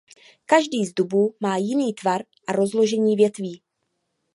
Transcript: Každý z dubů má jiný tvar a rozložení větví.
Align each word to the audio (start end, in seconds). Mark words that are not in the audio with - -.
Každý 0.45 0.85
z 0.85 0.93
dubů 0.93 1.35
má 1.39 1.57
jiný 1.57 1.93
tvar 1.93 2.21
a 2.47 2.51
rozložení 2.51 3.15
větví. 3.15 3.61